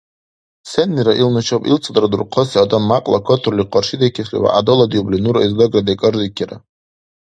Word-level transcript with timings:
Сеннира 0.71 1.13
ил 1.21 1.29
нушаб 1.37 1.61
илцадра 1.71 2.07
дурхъаси 2.11 2.57
адам 2.63 2.83
мякьла 2.91 3.19
катурли 3.27 3.63
къаршидикесли 3.73 4.37
вягӀдаладиубли, 4.43 5.17
нура 5.23 5.39
Издагра 5.47 5.81
декӀардикира. 5.87 6.55